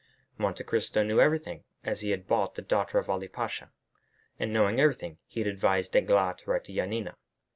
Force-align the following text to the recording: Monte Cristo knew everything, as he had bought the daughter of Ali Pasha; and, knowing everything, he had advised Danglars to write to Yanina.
Monte 0.35 0.63
Cristo 0.63 1.03
knew 1.03 1.21
everything, 1.21 1.63
as 1.83 2.01
he 2.01 2.09
had 2.09 2.25
bought 2.25 2.55
the 2.55 2.63
daughter 2.63 2.97
of 2.97 3.07
Ali 3.07 3.27
Pasha; 3.27 3.71
and, 4.39 4.51
knowing 4.51 4.79
everything, 4.79 5.19
he 5.27 5.41
had 5.41 5.45
advised 5.47 5.91
Danglars 5.91 6.37
to 6.41 6.49
write 6.49 6.63
to 6.63 6.73
Yanina. 6.73 7.13